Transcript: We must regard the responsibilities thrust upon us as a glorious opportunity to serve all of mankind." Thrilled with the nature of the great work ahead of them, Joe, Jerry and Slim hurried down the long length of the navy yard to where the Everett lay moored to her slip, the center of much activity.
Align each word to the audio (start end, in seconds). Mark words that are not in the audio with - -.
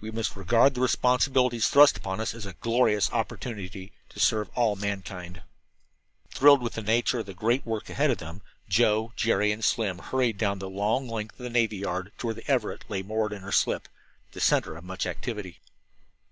We 0.00 0.12
must 0.12 0.36
regard 0.36 0.74
the 0.74 0.80
responsibilities 0.80 1.66
thrust 1.68 1.96
upon 1.98 2.20
us 2.20 2.32
as 2.32 2.46
a 2.46 2.52
glorious 2.52 3.10
opportunity 3.10 3.90
to 4.10 4.20
serve 4.20 4.48
all 4.54 4.74
of 4.74 4.80
mankind." 4.80 5.42
Thrilled 6.30 6.62
with 6.62 6.74
the 6.74 6.80
nature 6.80 7.18
of 7.18 7.26
the 7.26 7.34
great 7.34 7.66
work 7.66 7.90
ahead 7.90 8.12
of 8.12 8.18
them, 8.18 8.40
Joe, 8.68 9.12
Jerry 9.16 9.50
and 9.50 9.64
Slim 9.64 9.98
hurried 9.98 10.38
down 10.38 10.60
the 10.60 10.70
long 10.70 11.08
length 11.08 11.40
of 11.40 11.42
the 11.42 11.50
navy 11.50 11.78
yard 11.78 12.12
to 12.18 12.28
where 12.28 12.34
the 12.34 12.48
Everett 12.48 12.88
lay 12.88 13.02
moored 13.02 13.32
to 13.32 13.40
her 13.40 13.50
slip, 13.50 13.88
the 14.30 14.38
center 14.40 14.76
of 14.76 14.84
much 14.84 15.06
activity. 15.06 15.58